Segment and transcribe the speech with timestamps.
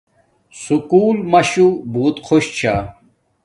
[0.61, 2.75] سکوُل ماشو بوت خوش چھا